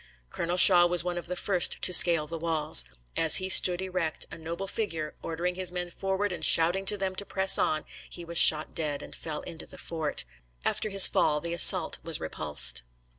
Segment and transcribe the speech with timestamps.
[0.31, 2.85] Colonel Shaw was one of the first to scale the walls.
[3.15, 7.13] As he stood erect, a noble figure, ordering his men forward and shouting to them
[7.17, 10.25] to press on, he was shot dead and fell into the fort.
[10.65, 12.81] After his fall, the assault was repulsed.